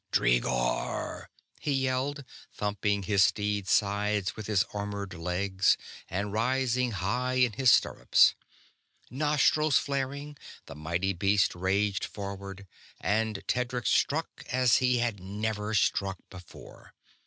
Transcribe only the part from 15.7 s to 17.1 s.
struck before.